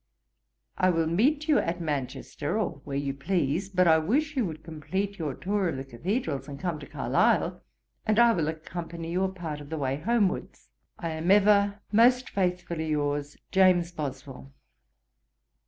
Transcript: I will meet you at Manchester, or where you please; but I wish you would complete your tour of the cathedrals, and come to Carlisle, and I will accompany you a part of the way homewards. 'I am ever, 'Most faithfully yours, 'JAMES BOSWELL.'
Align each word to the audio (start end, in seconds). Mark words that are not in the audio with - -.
I 0.79 0.89
will 0.89 1.05
meet 1.05 1.47
you 1.47 1.59
at 1.59 1.79
Manchester, 1.79 2.57
or 2.57 2.81
where 2.85 2.97
you 2.97 3.13
please; 3.13 3.69
but 3.69 3.87
I 3.87 3.99
wish 3.99 4.35
you 4.35 4.47
would 4.47 4.63
complete 4.63 5.19
your 5.19 5.35
tour 5.35 5.69
of 5.69 5.77
the 5.77 5.83
cathedrals, 5.83 6.47
and 6.47 6.59
come 6.59 6.79
to 6.79 6.87
Carlisle, 6.87 7.61
and 8.07 8.17
I 8.17 8.31
will 8.31 8.47
accompany 8.47 9.11
you 9.11 9.23
a 9.23 9.29
part 9.31 9.61
of 9.61 9.69
the 9.69 9.77
way 9.77 9.97
homewards. 9.97 10.69
'I 10.97 11.09
am 11.09 11.29
ever, 11.29 11.81
'Most 11.91 12.31
faithfully 12.31 12.89
yours, 12.89 13.37
'JAMES 13.51 13.91
BOSWELL.' 13.91 14.51